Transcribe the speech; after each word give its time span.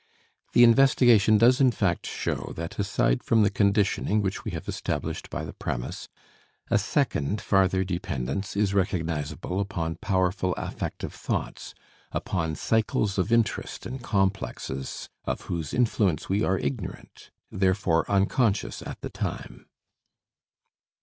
The 0.53 0.63
investigation 0.63 1.37
does 1.37 1.61
in 1.61 1.69
fact 1.69 2.07
show 2.07 2.53
that 2.55 2.79
aside 2.79 3.21
from 3.23 3.43
the 3.43 3.51
conditioning 3.51 4.23
which 4.23 4.43
we 4.43 4.49
have 4.49 4.67
established 4.67 5.29
by 5.29 5.45
the 5.45 5.53
premise, 5.53 6.09
a 6.71 6.79
second 6.79 7.39
farther 7.39 7.83
dependence 7.83 8.55
is 8.57 8.73
recognizable 8.73 9.59
upon 9.59 9.97
powerful 9.97 10.55
affective 10.55 11.13
thoughts, 11.13 11.75
upon 12.11 12.55
cycles 12.55 13.19
of 13.19 13.31
interest 13.31 13.85
and 13.85 14.01
complexes 14.01 15.07
of 15.25 15.41
whose 15.41 15.71
influence 15.71 16.27
we 16.27 16.43
are 16.43 16.57
ignorant, 16.57 17.29
therefore 17.51 18.09
unconscious 18.09 18.81
at 18.81 19.01
the 19.01 19.09
time. 19.11 19.67